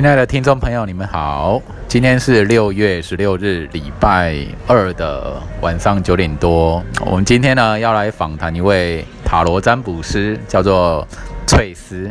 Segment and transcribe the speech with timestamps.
[0.00, 4.34] 亲爱的听众朋友，你们好，今天是六月十六日，礼拜
[4.66, 6.82] 二的晚上九点多。
[7.04, 11.06] 我们今天呢要来访谈一位塔罗占卜师，叫做
[11.46, 12.10] 翠丝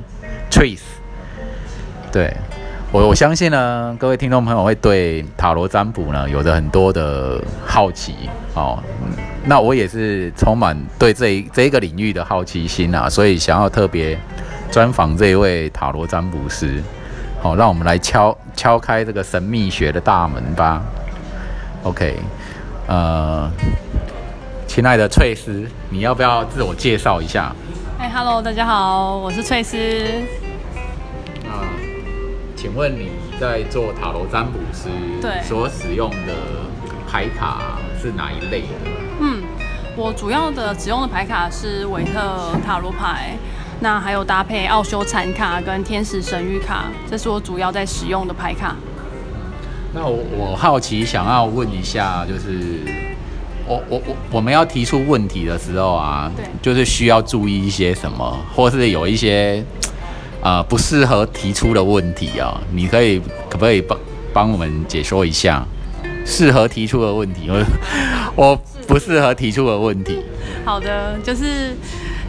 [0.51, 0.81] （Trace）。
[2.11, 2.31] 对
[2.91, 8.77] 我，我相信呢，各位听众朋友会对塔罗占卜呢有着很多的好奇哦。
[9.45, 14.15] 那我也是充满对这一这一个领域的好奇心啊，所以想要特别
[14.69, 16.83] 专访这一位塔罗占卜师。
[17.41, 20.81] 好，让我们来敲敲开这个神秘学的大门吧。
[21.83, 22.17] OK，
[22.85, 23.49] 呃，
[24.67, 27.55] 亲爱的翠丝，你要不要自我介绍一下？
[27.97, 29.77] 嗨，Hello，大家好，我是翠丝。
[31.45, 31.51] 那
[32.57, 34.89] 请问你在做塔罗占卜时，
[35.21, 36.33] 对所使用的
[37.09, 38.67] 牌卡是哪一类的？
[39.21, 39.41] 嗯，
[39.95, 43.37] 我主要的使用的牌卡是维特塔罗牌。
[43.81, 48.75] 那还有搭配奥修残卡跟天使神谕卡，这是我主要在使用的牌卡。
[49.93, 52.81] 那我我好奇想要问一下，就是
[53.65, 59.63] 我我我我们要提出问题的时候啊，对，就是需要注意一些什么，或是有一些
[60.41, 63.19] 呃不适合提出的问题啊，你可以
[63.49, 63.97] 可不可以帮
[64.33, 65.65] 帮我们解说一下
[66.25, 67.49] 适合提出的问题？
[67.49, 67.65] 我
[68.35, 70.19] 我不适合提出的问题。
[70.65, 71.75] 好的，就是。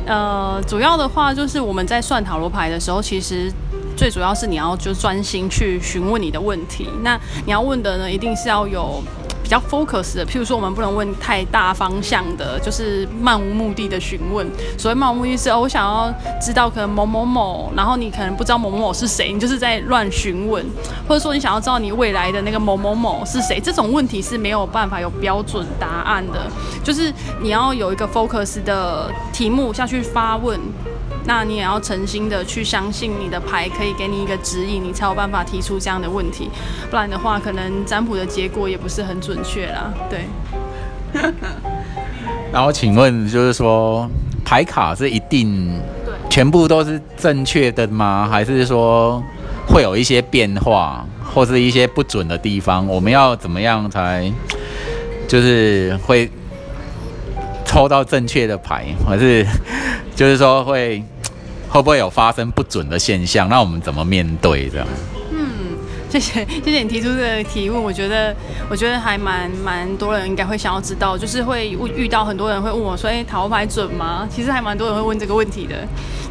[0.06, 3.52] 呃，主要的话就是我们在算塔罗牌的时候，其实
[3.96, 6.88] 最主要是你要就专心去询问你的问题。
[7.02, 9.02] 那你要问的呢，一定是要有。
[9.50, 14.48] 比较 focus 的，譬如说，我们不能问太大方向的，就是漫无目的的询问。
[14.78, 16.08] 所谓漫无目的，是哦，我想要
[16.40, 20.64] 知道可能某某某，然后你可能不知道某某某是谁，你就是在乱询问，
[21.08, 26.48] 或者说你想要知道你未来的那个某某某是谁，这种问题是没有办法有标准答案的，
[26.84, 27.12] 就是
[27.42, 30.60] 你要有一个 focus 的题目下去发问。
[31.26, 36.48] 那你也要诚心的去相信你的牌可以给你一个指引，你才有办法提出这样的问题，
[36.90, 39.92] 不然的话，可能占卜的结果也不是很准确啦。
[40.08, 40.24] 对。
[42.52, 44.08] 然后请问，就是说
[44.44, 45.80] 牌卡是一定
[46.28, 48.26] 全部都是正确的吗？
[48.28, 49.22] 还是说
[49.68, 52.86] 会有一些变化，或是一些不准的地方？
[52.86, 54.32] 我们要怎么样才
[55.28, 56.28] 就是会
[57.64, 59.46] 抽到正确的牌，还是
[60.16, 61.04] 就是说会？
[61.70, 63.48] 会不会有发生不准的现象？
[63.48, 64.86] 那我们怎么面对这样？
[65.30, 65.78] 嗯，
[66.10, 68.34] 谢谢谢谢你提出这个提问，我觉得
[68.68, 75.76] 我觉得还蛮蛮多人应该会想要知道，就是会遇到很多人会问我说：“哎，塔罗牌准吗？”其实还蛮多人会问这个问题的。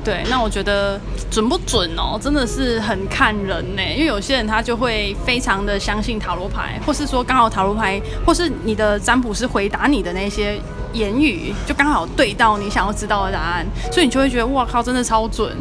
[0.03, 0.99] 对，那我觉得
[1.31, 3.81] 准不准哦，真的是很看人呢。
[3.81, 10.59] 因为有些人他就会非常的相信塔罗牌，或是说刚好塔罗牌，或是你的占卜师回答你的那些。
[10.93, 15.55] 言语就刚好对到你想要知道的答案，所以你就会觉得哇靠，真的超准。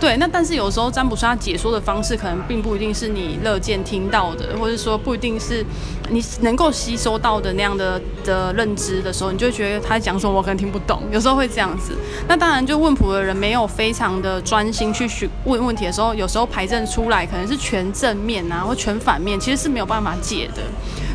[0.00, 5.64] 对，那但是有时候占卜师他解说的方式可能并不一定是你乐见听到的，或者说不一定是
[6.10, 11.02] 你能够吸收到的那样的的认知的时候，你就会觉得他讲什么我可能听不懂。
[11.12, 11.92] 有时候会这样子。
[12.26, 20.62] 那当然，就问卜的人没有非常的专心去询问问题的时候，有时候牌阵出来可能是全正面啊，或全反面，其实是没有办法解的。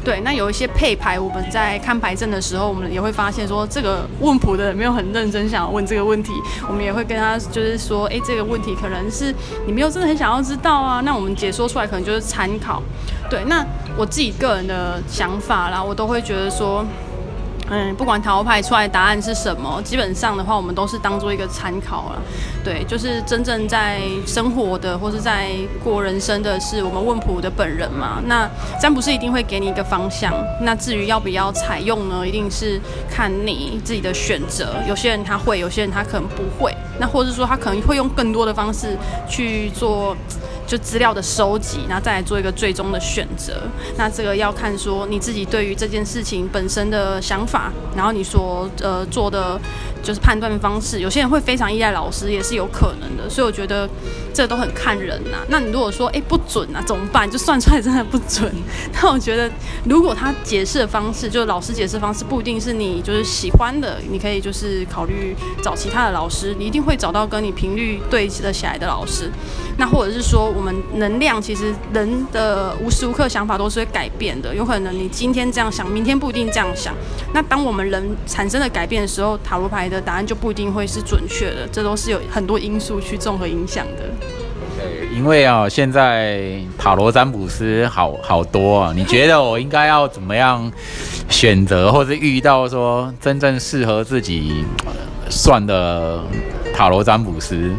[0.08, 6.32] 对，那有一些配牌，我们在看牌证的时候，我们也会发现说，这个问谱的人没有很认真想要问这个问题，
[6.66, 9.36] 我们也会跟他就是说，哎，这个问题可能是
[9.66, 12.82] 你没有真的很想要知道啊，那我们解说出来可能就是参考。
[13.30, 13.66] 对，那
[13.98, 16.86] 我自己个人的想法啦，我都会觉得说。
[17.70, 22.22] 嗯，不管塔罗牌出来答案是什么，基本上的话，我们都是当做一个参考了。
[22.64, 25.52] 对，就是真正在生活的或是在
[25.84, 28.22] 过人生的是我们问卜的本人嘛。
[28.26, 30.34] 那占卜师一定会给你一个方向。
[30.62, 32.80] 那至于要不要采用呢，一定是
[33.10, 34.76] 看你自己的选择。
[34.88, 36.74] 有些人他会，有些人他可能不会。
[37.00, 38.98] 那或者说他可能会用更多的方式
[39.28, 40.16] 去做。
[40.68, 43.54] 就资料的收集，然后再来做一个最终的选择。
[43.96, 49.58] 那这个要看说你自己对于这件事情本身的想法，然后你所呃做的
[50.04, 51.00] 就是判断方式。
[51.00, 53.30] 有些人会非常依赖老师，也是有可能的。
[53.30, 53.90] 所以我觉得
[54.34, 55.38] 这都很看人呐。
[55.48, 57.32] 那你如果说哎不准啊，怎么办？
[57.32, 58.54] 就算出来真的不准。
[58.92, 59.50] 那我觉得
[59.86, 69.32] 如果他解释的方式，就是老师解释方式不一定是你就是喜欢的，你可以就是考虑找其他的老师，你一定会找到跟你频率对得起来的老师。
[69.78, 70.57] 那或者是说。
[70.58, 76.96] 我们能量其实人的无时无刻想法都是会改变的，有可能你今天这样想，明天不一定这样想。
[77.32, 84.10] 那当我们人产生了改变的时候，塔罗牌的答案就不一定会是准确的，这都是有很多因素去综合影响的。
[84.80, 90.72] 对，因为啊，现在塔罗占卜师好好多啊，你觉得我应该要怎么样
[91.30, 94.66] 选择，或是遇到说真正适合自己
[95.30, 96.24] 算的
[96.74, 97.72] 塔罗占卜师？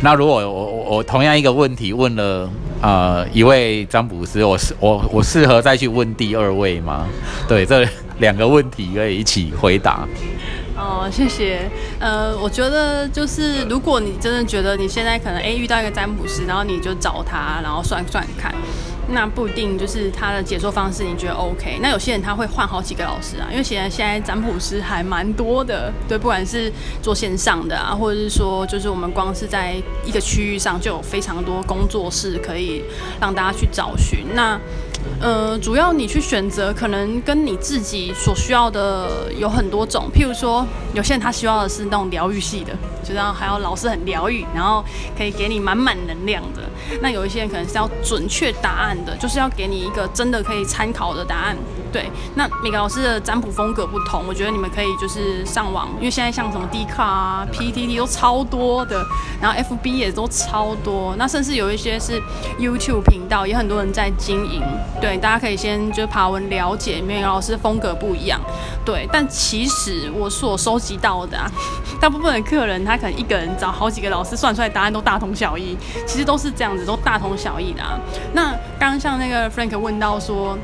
[0.00, 2.50] 那如果我我我同样一个问题问了
[2.82, 7.06] 呃一位占卜师，我是我我适合再去问第二位吗？
[7.48, 7.86] 对，这
[8.18, 10.06] 两个问题可以一起回答。
[10.76, 11.70] 哦，谢谢。
[12.00, 18.52] 呃，我觉得就是如果你真的觉得你现在可能诶遇到一个占卜师，然后你就找他，然后算算看。
[19.08, 21.78] 那不一定就是他的解说方式，你觉得 OK？
[21.80, 26.72] 那有些人他会换好几个老师啊，因为现在现在占卜师还蛮多的，对，不管是
[27.02, 29.74] 做线上的啊，或者是说就是我们光是在
[30.04, 32.82] 一个区域上就有非常多工作室可以
[33.20, 34.24] 让大家去找寻。
[34.34, 34.58] 那
[35.20, 40.08] 呃，主要你去选择，可能跟你自己所需要的有很多种。
[40.14, 42.72] 譬如说，有些人他需要的是那种疗愈系的，
[43.02, 44.84] 就然后还要老师很疗愈，然后
[45.16, 46.62] 可以给你满满能量的。
[47.00, 51.56] 那有一些人可能是要准确答案的，就是要给你一个真的可以参考的答案。
[51.94, 59.00] 对，那每个老师的占卜风格不同，我觉得你们可以就是上网，因为现在像什么 D 卡啊、PTT 都超多的，
[59.40, 62.20] 然后 FB 也都超多，那甚至有一些是
[62.58, 64.60] YouTube 频道，也很多人在经营。
[65.00, 68.40] 对，大家可以先就爬文了解，每个老师风格不一样。
[68.84, 71.38] 对，但其实我所收集到的，
[72.00, 77.82] 大部分的客人他可能一个人找好几个老师算出来答案都大同小异，其实都是这样子，都大同小异的。
[78.32, 78.50] 那
[78.80, 80.58] 刚刚像那个 Frank 问到说。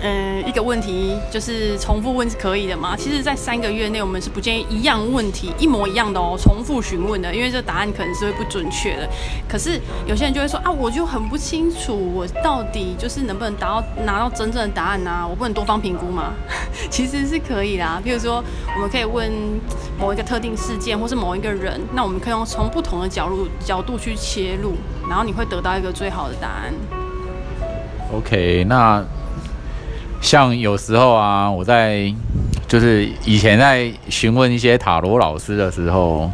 [0.00, 2.96] 嗯，一个问题就是重复问是可以的吗？
[2.96, 9.08] 其实，在三个月内，我们是不建议一样问题一模一样的哦，重复询问的，因为这答案可能是会不准确的。
[9.48, 15.26] 可是有些人就会说啊，我就很不清楚，我到底就是能不能达到拿到真正的答案呢？
[15.28, 16.32] 我不能多方评估吗？
[16.88, 18.00] 其实是可以的。
[18.04, 18.42] 比如说，
[18.76, 19.32] 我们可以问
[19.98, 24.76] 某一个特定事件，或是某一个人，那我们可以用从不同的角度角度去切入，
[25.08, 26.72] 然后你会得到一个最好的答案。
[28.14, 29.04] OK，那。
[30.20, 32.12] 像有时候啊，我在
[32.66, 36.30] 就是以前在询问一些塔罗老师的时候，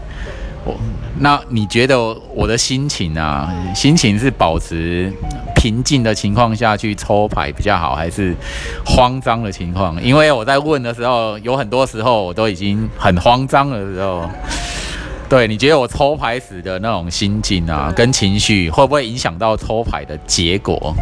[0.64, 0.74] 我
[1.20, 1.98] 那你觉得
[2.34, 5.12] 我的心情啊，心情是保持
[5.54, 8.34] 平静的情况下去抽牌比较好，还是
[8.84, 10.02] 慌张的情况？
[10.02, 14.28] 因为我在问的时候，有很多时候我都已经很慌张的时候，
[15.28, 20.92] 对，你觉得我抽牌时的那种心境啊，跟情绪会不会影响到抽牌的结果？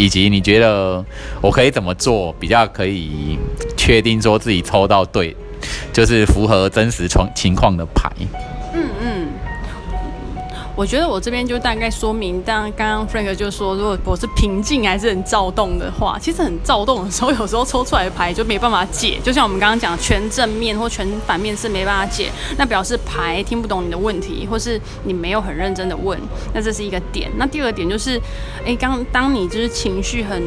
[0.00, 1.04] 以及你觉得
[1.42, 3.38] 我可以怎么做比较可以
[3.76, 5.36] 确定说自己抽到对，
[5.92, 8.10] 就是符合真实情情况的牌？
[10.80, 19.20] 我觉得我这边就大概说明，但刚刚 Frank 就说，如果我是平静还是很躁动的话，其实很躁动的时候，有时候抽出来的牌就没办法解。
[19.22, 26.18] 就像我们刚刚讲，全正面或全反面是没办法解，那表示牌听不懂你的问题，或是你没有很认真的问，
[26.54, 27.30] 那这是一个点。
[27.36, 28.18] 那第二个点就是，
[28.64, 30.42] 哎，刚当你就是情绪很，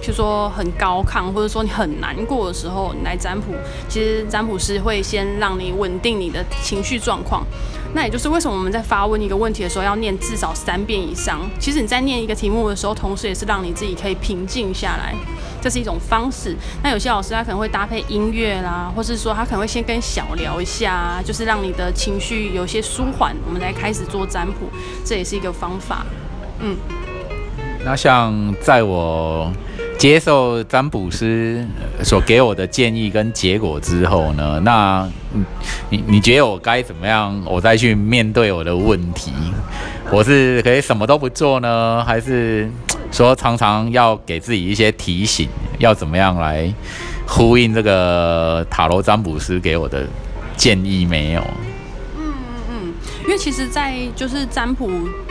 [0.00, 3.52] 就说很高亢，或者说你很难过的时候，你来占卜，
[3.86, 7.44] 其实占卜师会先让你稳定你的情绪状况。
[7.94, 11.40] 那也就是为什么我们在发问一个问题的时候要念至少三遍以上。
[11.60, 15.14] 其实你在念一个题目的时候，同时也是让你自己可以平静下来，
[15.62, 16.56] 这是一种方式。
[16.82, 24.68] 那有些老师他可能会搭配音乐啦，或是说他可能会先跟小聊一下，就是让你的情绪有些舒缓，我们来开始做占卜，
[25.04, 26.04] 这也是一个方法。
[26.58, 26.76] 嗯。
[27.84, 29.52] 那像在我。
[30.04, 31.66] 接受占卜师
[32.02, 35.08] 所给我的建议跟结果之后呢，那
[35.88, 37.42] 你你觉得我该怎么样？
[37.46, 39.32] 我再去面对我的问题，
[40.10, 42.70] 我是可以什么都不做呢，还是
[43.10, 46.70] 说常常要给自己一些提醒，要怎么样来
[47.26, 50.06] 呼应这个塔罗占卜师给我的
[50.54, 51.06] 建议？
[51.06, 51.40] 没有。
[52.18, 52.34] 嗯嗯
[52.68, 52.94] 嗯，
[53.24, 54.90] 因为其实，在就是占卜。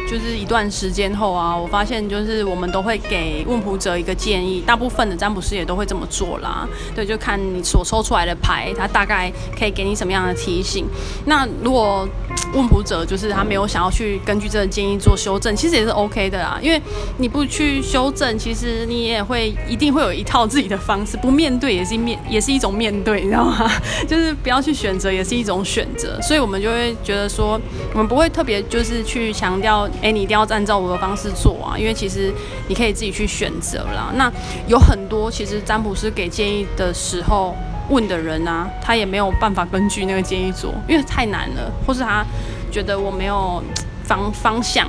[0.10, 6.68] 就是一段时间后啊，我发现就是我们都会给问卜者一个建议，大部分的占卜师也都会这么做啦。
[6.94, 10.86] 对，就看你所抽出来的牌，它大概可以给你什么样的提醒。
[11.26, 12.08] 那如果
[12.54, 16.60] 问卜者就是他没有想要去根据这个建议做修正，其实也是 OK 的啦。
[16.62, 16.80] 因为
[17.18, 23.72] 你不去修正，其实你也会一定会有一套自己的方式，不面对也是面也是一种面对，你知道吗？
[24.08, 26.22] 就是不要去选择也是一种选择。
[26.22, 27.60] 所以我们就会觉得说，
[27.94, 29.90] 我们不会特别就是去强调。
[30.02, 32.34] 哎，你一定要按照我的方式做啊，因为其实
[32.68, 34.12] 你可以自己去选择啦。
[34.16, 34.32] 那
[34.68, 37.56] 有很多其实占卜师给建议的时候
[37.90, 42.26] 问的人啊，他也没有办法根据那个建议做，因为太难了，或是他
[42.72, 43.62] 觉得我没有
[44.04, 44.88] 方方向。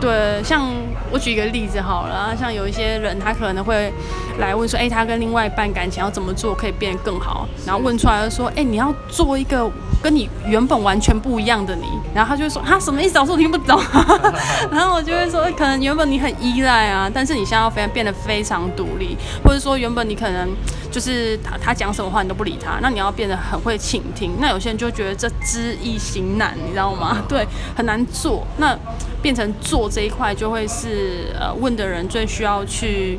[0.00, 0.70] 对，像
[1.10, 3.92] 我举一个例子好了，像有一些人他可能会
[4.38, 7.48] 来问说，哎，他跟另外一半感情要怎么做可以变得更好？
[7.66, 9.70] 然后问出来说，哎，你要做一个。
[10.02, 11.84] 跟你原本完全不一样的你，
[12.14, 13.18] 然后他就会说他什么意思？
[13.18, 13.80] 我说我听不懂。
[14.70, 20.48] 然后我就会说，可能原本你很依赖啊，但是你现在要非常变得非常独立，或者说原本你可能
[20.90, 24.32] 就是他他讲什么话你都不理他，那你要变得很会倾听。
[24.40, 27.22] 那有些人就觉得这知易行难，你知道吗？
[27.28, 28.46] 对，很难做。
[28.58, 28.78] 那
[29.20, 33.18] 变成做这一块就会是呃问的人最需要去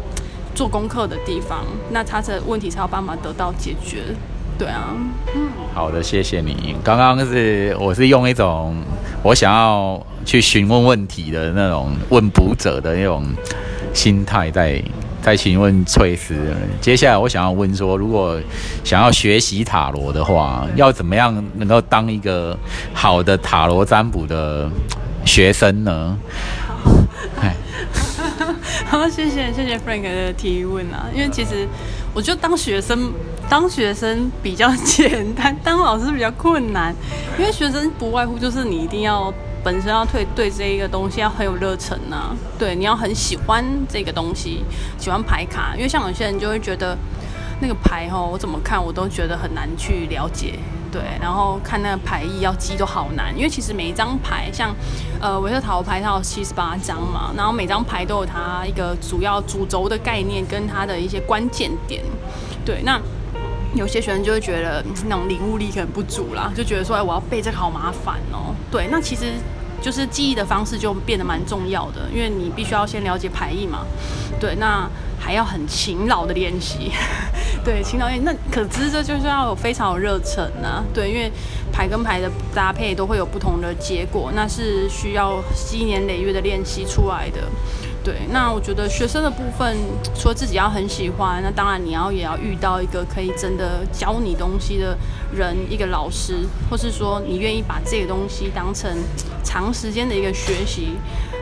[0.56, 4.04] 做功课的地方，那他的问题才有办法得到解决。
[4.58, 4.96] 对啊，
[5.36, 6.76] 嗯，好的，谢谢你。
[6.84, 8.76] 刚刚是我是用一种
[9.22, 13.24] 我想要去询问问题的那种问卜者的那种
[13.94, 14.82] 心态在
[15.28, 16.34] 在询问翠丝。
[16.80, 18.40] 接下来我想要问说，如果
[18.82, 22.58] 想要学习塔罗的话，要怎么样能够当一个
[22.94, 24.70] 好的塔罗占卜的
[25.26, 26.18] 学生呢？
[28.88, 31.68] 好，谢谢谢谢 Frank 的提问啊，因为其实
[32.14, 33.12] 我觉得当学生。
[33.50, 36.94] 当学生比较 简单，当老师比较困难，
[37.40, 39.34] 因为学生不外乎就是你一定要
[39.68, 44.64] 本身要对对这一个东西要很有热忱呐，对，你要很喜欢这个东西，
[44.98, 46.98] 喜欢牌卡，因为像有些人就会觉得
[47.60, 50.58] 那个牌哈，我怎么看我都觉得很难去了解，
[50.90, 54.74] 对，然后看那个牌意要记都好难，因为其实每一张牌，像
[55.20, 62.02] 呃维特塔罗牌它有七十八张嘛，然后每张牌都有它一个主要主轴的概念跟它的一些关键点，
[62.64, 62.98] 对，那。
[63.76, 68.56] 有些学生就会觉得那种领悟力可能不足啦，就觉得说，哎，我要背这个好麻烦哦。
[68.72, 69.34] 对，那其实
[69.82, 73.86] 就是记忆的方式就变得蛮重要的，因为你必须要先了解排意嘛。
[74.40, 76.92] 对，那还要很勤劳的练习。
[77.64, 80.84] 对，勤劳练，那可知这就是要有非常有热忱啊。
[80.94, 81.32] 对，因为
[81.72, 87.42] 牌跟牌的搭配都会有不同的结果，那是需要积年累月的练习出来的。
[88.08, 89.76] 对，那我觉得学生的部分，
[90.16, 94.98] 说自己要很喜欢，那当然你要也要遇到一个可以真的教你东西的
[95.36, 98.90] 人，一个老师，或是说你愿意把这个东西当成
[99.44, 100.92] 长时间的一个学习。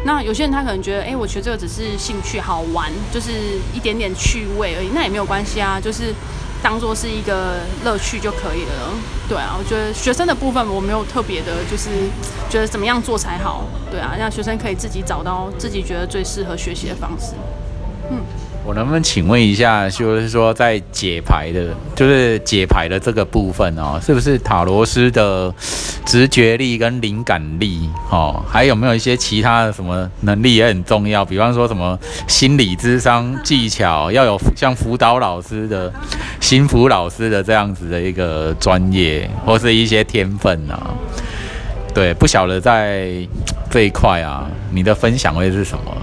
[0.06, 3.30] 那有些人他可能觉得，哎，我学这个只是兴趣好玩，就是
[3.72, 6.16] 一点点趣味而已，那也没有关系啊，就是。
[6.66, 8.92] 当做是一个乐趣就可以了。
[9.30, 11.92] 对啊，我觉得学生的部分我没有特别的，就是
[12.50, 13.66] 觉得怎么样做才好。
[13.92, 17.36] 对啊，让学生可以自己找到自己觉得最适合学习的方式。
[18.10, 18.18] 嗯。
[18.66, 25.54] 我能不能请问一下，就是说在解牌的，就是解牌的这个部分哦，是不是塔罗斯的
[26.04, 28.44] 直觉力跟灵感力哦？
[28.50, 31.24] 还有没有一些其他的什么能力也很重要？
[31.24, 35.94] 比方说什么心理智商技巧，要有像辅导老师的
[36.42, 40.90] 心辅老师的这样子的一个专业，或是一些天分啊？
[41.94, 43.10] 对，不晓得在
[43.70, 45.96] 这一块啊，你的分享会是什么？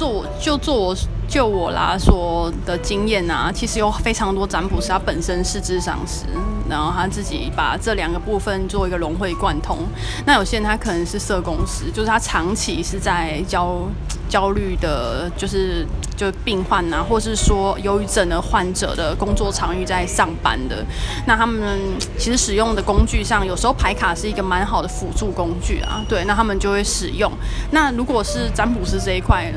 [0.00, 0.96] 做就做我
[1.28, 6.24] 就我啦所的经验啊，其实有非常多占卜师，他本身是智商师，
[6.70, 9.76] 然后他自己把这两个部分做一个融会贯通。
[10.24, 13.82] 那有些人他可能是社工师，就是他长期是在教。
[14.30, 15.84] 焦虑的，就是
[16.16, 20.86] 就病患呐，或是说忧郁症的患者的工作场域在上班的，
[21.26, 21.80] 那他们
[22.16, 26.04] 其实使用的工具上，有时候牌卡是一个蛮好的辅助工具啊。
[26.08, 27.28] 对，那他们就会使用。
[27.72, 29.52] 那如果是占卜师这一块，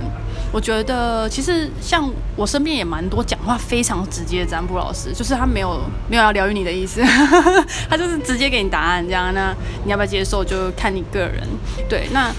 [0.54, 7.02] 我觉得其实像我身边也蛮多讲话非常直接的占卜老师，就是他没有没有要疗愈你的意思，
[7.90, 9.34] 他就是直接给你答案这样。
[9.34, 11.42] 那你要不要接受，就看你个人。
[11.90, 12.32] 对，那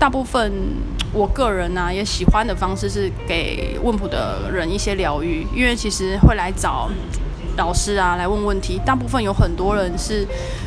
[0.00, 0.52] 大部分。
[1.10, 6.90] 我个人呢也喜欢的方式是给问卜的人一些疗愈，因为其实会来找
[7.56, 10.26] 老师啊来问问题，大部分有很多人是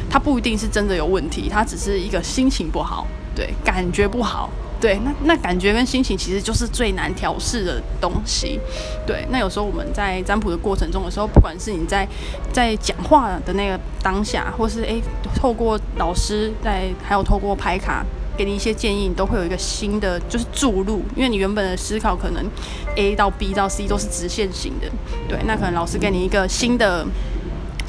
[0.09, 3.05] 他不一定是真的有问题，他只是一个心情不好，
[3.35, 4.49] 对，感觉不好，
[4.81, 8.59] 对，那那感觉跟心情其实就是最难调试的东西，
[9.05, 12.07] 对，那有时候我们在占卜的过程中的时候，不管是你在
[12.51, 15.01] 在讲话的那个当下，或是诶
[15.35, 18.03] 透过老师在，还有透过牌卡。
[18.37, 22.43] 给你一些建议，你都会有一个新的就是注入，因为你原本的思考可能
[22.95, 24.87] A 到 B 到 C 都是直线型的，
[25.27, 27.05] 对，那可能老师给你一个新的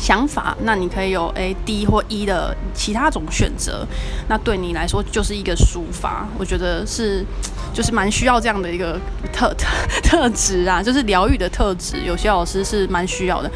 [0.03, 3.87] 想法，那你可以有 A、D 或 E 的其他种选择，
[4.29, 7.25] 那对你来说就是一个抒发，我觉得是
[7.73, 8.99] 就是蛮需要这样的一个
[9.33, 9.69] 特特
[10.03, 13.49] 特质啊，就是疗愈的特质，有些老师是蛮需要的。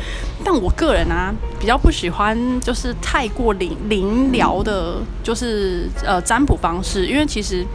[0.44, 7.66] 但我个人啊，比较不喜欢就是太过灵灵疗的，就是呃占卜方式，因为其实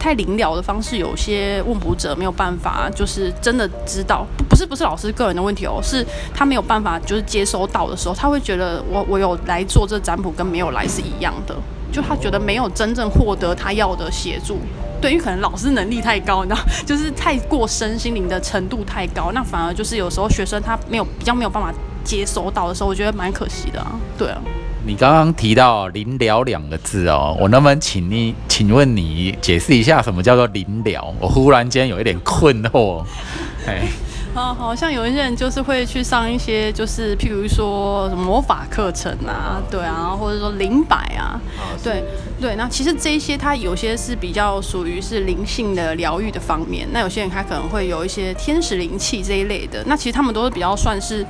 [0.00, 6.04] 太灵了的方式，有些问卜者没有办法，就是真的知道，不是不是老师个人的问题哦，是
[6.34, 11.54] 他没有办法就是接收到的时候，他会觉得我我有来做这占卜跟没有来是一样的，
[11.92, 14.58] 就他觉得没有真正获得他要的协助。
[15.00, 21.72] 对于可能老师能力太高，你知道，就是太过身心灵的程度太高，那反而就是有时候学生他没有比较没有办法。
[22.02, 23.92] 接收到的时候，我觉得蛮可惜的啊。
[24.16, 24.40] 对啊，
[24.86, 31.14] 你刚刚提到“临了”两个字哦，我能不能请你，请问你解释一下什么叫做“临了”？
[31.20, 33.04] 我忽然间有一点困惑。
[33.66, 33.82] 哎，
[34.34, 41.40] 啊，好像有一些人就是会去上一些，就是譬如说魔法课程啊，对啊，或者说灵摆啊，
[41.82, 42.04] 对。
[42.40, 51.26] 对，那其实这一些它有些是比较属于是灵性的疗愈的方面，那有些人他可能会有一些天使灵气这一类的，那其实他们都是比较算是。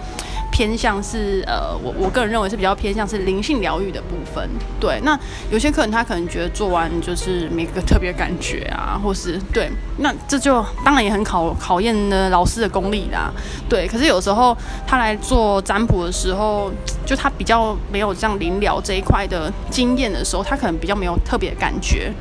[0.53, 4.47] 偏向是呃，我我个人认为是比较偏向是灵性疗愈的部分。
[4.81, 13.33] 对，那有些客人他可能觉得做完就是没个特别感觉啊，或是对，那这就当然也很考考验呢老师的功力啦。
[13.69, 14.57] 对，可是有时候
[14.87, 16.71] 他来做占卜的时候，
[17.07, 22.13] 就他比较没有这样灵疗这一块的经验的时候，他可能比较没有特别感觉。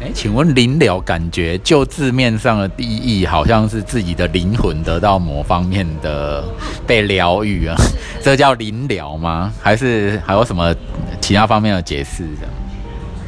[0.00, 6.44] 哎，请问灵疗感觉就字面上的意义，好像是自己的灵魂得到某方面的
[6.84, 7.76] 被疗愈啊，
[8.20, 9.52] 这叫灵疗吗？
[9.62, 10.74] 还是还有什么
[11.20, 12.48] 其他方面的解释的？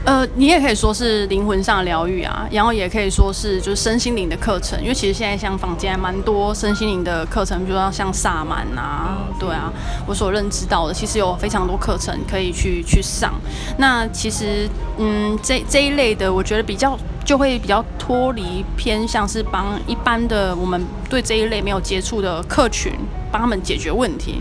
[0.06, 9.72] 呃，你也可以说是灵魂上的疗愈啊，然后也可以说是就是身心灵的课程，因为其实现在像坊间还蛮多身心灵的课程，比如说像萨满啊，对啊，
[10.06, 13.34] 我所认知到的，其实有非常多课程可以去去上。
[13.78, 16.96] 那其实，嗯，这这一类的，我觉得比较
[17.26, 20.80] 就会比较脱离偏向是帮一般的我们
[21.10, 22.92] 对这一类没有接触的客群，
[23.32, 24.40] 帮他们解决问题。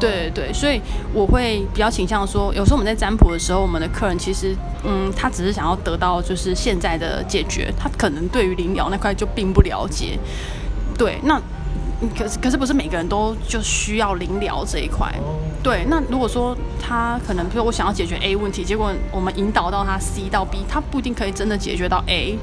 [0.00, 0.80] 对对，所以
[1.12, 10.18] 我会比较倾向说，有时候我们在占卜的时候，我们的客人其实，嗯，他只是想要得到就是现在的解决，他可能对于灵疗那块就并不了解。
[10.98, 11.40] 对，那
[12.16, 15.12] 可是可是不是每个人都就需要灵疗这一块？
[15.62, 22.38] 对，那如果说他可能，比如我想要解决 A 问题，结果我们引导到他 C 到 B，他不一定可以真的解决到 A。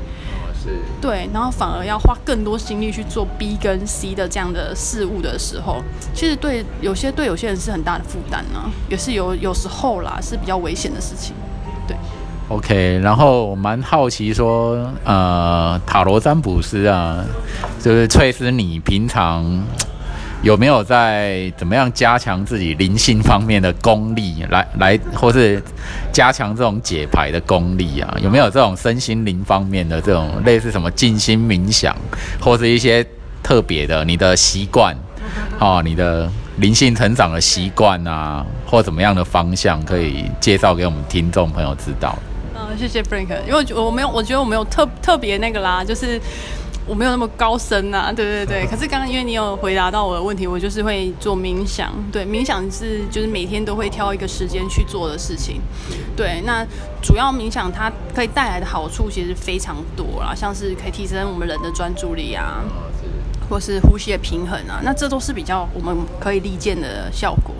[1.01, 5.81] 对，然后反而要花更多心力去做 B 跟 C 的这样的事物的时候，
[6.13, 11.33] 其实对有些对有些人是很大的负担呢，也是有有时候啦是比较危险的事情。
[12.51, 17.23] 对，OK，然后我蛮好奇说，呃，塔罗占卜师啊，
[17.79, 19.63] 就是翠丝，你平常。
[20.43, 25.61] 有没有在怎么样加强自己灵性方面的功力，来来，或是
[26.11, 28.17] 加强这种解牌的功力啊？
[28.19, 31.95] 有没有这种身心灵方面的这种类似什么静心冥想，
[32.39, 33.05] 或是一些
[33.43, 34.97] 特别的你的习惯，
[35.59, 42.17] 哦，你的灵性成长的习惯啊，或怎么样的方向可以介绍给我们听众朋友知道？
[42.71, 46.19] 嗯，谢谢 Frank，因为我没有，我觉得我没有特特别那个啦，就是。
[46.87, 48.65] 我没有那么高深呐，对对对。
[48.65, 51.93] 可是刚刚因为你有回答到我的问题，我就是会做冥想。
[52.11, 55.61] 对，冥想是就是每天都会挑一个时间去做的事情。
[56.17, 56.65] 对，那
[56.99, 62.63] 主要冥想它可以带来的好处其实非常多啦，像是可以提升我们人的专注力啊，
[63.47, 67.53] 或是呼吸的平衡啊，那这都是比较我们可以利见的效果。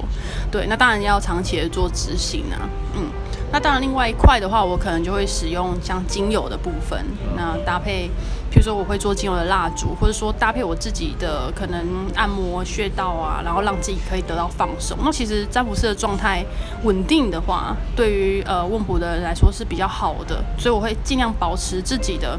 [0.52, 3.04] 对，那当然要长期的做执行啊，嗯。
[3.52, 8.10] 那当然另外一块的话，我可能就会使用像精油的部分，那搭配。
[8.54, 14.98] 比如说，我会做精油的蜡烛，或者说搭配我自己的可能按摩穴道啊，然后让自己可以得到放松。
[15.06, 16.44] 那其实占卜师的状态
[16.84, 22.38] 稳定的话，对于呃问卜的人来说是比较好的，所以我会尽量保持自己的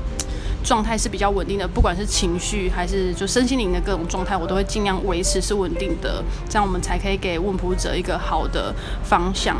[0.62, 9.56] 状态是比较稳定的，不管是情绪还是就身心灵的各种状态，我都会尽量维持是稳定的，这样我们才可以给问卜者一个好的方向。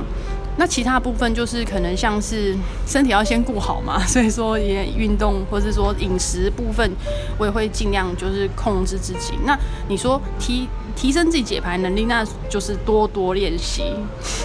[0.57, 2.55] 那其他部分就是可能像是
[2.87, 6.91] 身体要先顾好嘛， 所以说也运动或是说饮食部分，
[7.39, 9.33] 我也会尽量就是控制自己。
[9.47, 13.95] 那你说提提升自己解牌能力，那就是多多练习，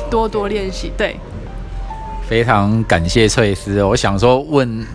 [0.09, 0.89] 多多练习。
[0.97, 1.19] 对，
[2.25, 3.83] 非常感谢翠丝。
[3.83, 4.87] 我想说问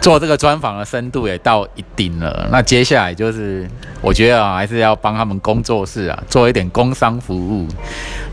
[0.00, 7.68] 做这个专访的深度也到一定了，那接下来就是我觉得啊，还是要帮他们工作室啊做一点工商服务。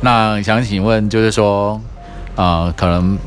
[0.02, 1.80] 那想请问就是说。
[2.36, 3.18] 呃，可能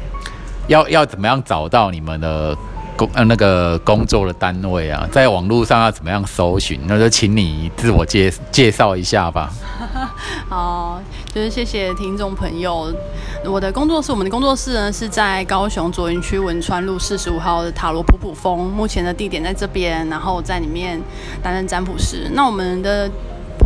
[0.68, 2.56] 要要怎么样找到你们的
[2.96, 5.06] 工呃那个工作的单位啊？
[5.12, 6.80] 在网络上要怎么样搜寻？
[6.86, 9.52] 那就请你自我介介绍一下吧。
[10.48, 11.00] 好，
[11.32, 12.92] 就是谢谢听众朋友。
[13.44, 21.00] 我的工作室，我们的工作室呢是在高雄左营区文川路四十五号的塔罗普普峰，目前的地点在这边，然后在里面
[21.42, 22.28] 担任占卜师。
[22.32, 23.08] 那我们的。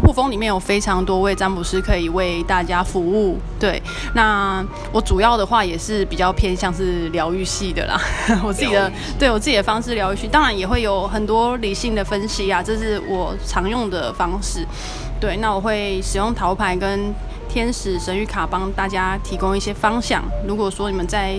[0.01, 3.39] 普风里面有非常多位占卜师可以为大家服务。
[3.59, 3.81] 对，
[4.15, 8.01] 那我主要的话也是比较偏向是疗愈系的啦。
[8.43, 14.67] 我自己的对我自己的方式疗愈系，当然也会有很多理性的分析啊，这是我常用的方式。
[15.21, 17.15] 对，那我会使用桃牌跟。
[17.53, 20.23] 天使神谕卡帮大家提供一些方向。
[20.47, 21.35] 如果说你们在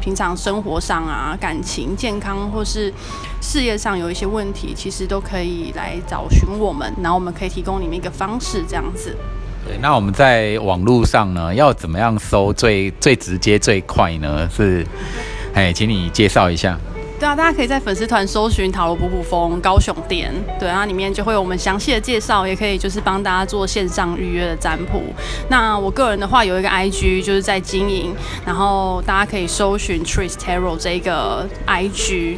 [0.00, 2.94] 平常生活上啊、感情、健康或是
[3.40, 9.16] 事业上有一些问题，其实都可以来找寻我们，然后我们可以提供你们一个方式，这样子。
[9.66, 14.48] 对，那我们在网络上呢，要怎么样搜最最直接最快呢？
[14.48, 14.86] 是，
[15.52, 16.78] 哎，请你介绍一下。
[17.18, 25.02] 对啊，大家可以在粉丝团搜寻塔罗补补风高雄店，对，然后里面就会有我们详细的介绍，也可以就是帮大家做线上预约的占卜。
[25.48, 32.36] 那我个人的话有一个 IG 就是在经营，然后大家可以搜寻 Tris Tarot 这个 IG，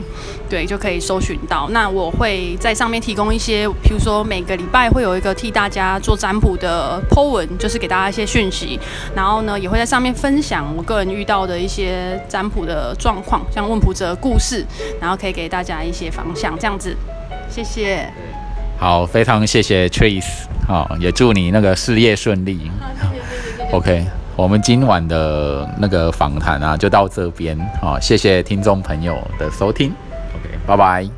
[0.48, 1.68] 对，就可以搜寻到。
[1.70, 8.78] 那我会在上面提供一些，譬如说每个礼拜会有一个替大家做占卜的 po 文，就是给大家一些讯息，
[9.12, 14.64] 然后呢也会在上面分享我个人遇到的一些占卜的状况，像问卜者的故事。
[15.00, 16.96] 然后可以给大家一些方向，这样子，
[17.48, 18.08] 谢谢。
[18.78, 22.70] 好，非常谢谢 Trace，好，也祝你那个事业顺利。
[23.72, 24.04] OK，
[24.36, 27.58] 我们今晚的那个访谈啊，就到这边。
[27.80, 29.92] 好，谢谢听众朋友的收听。
[30.34, 31.17] OK，拜拜。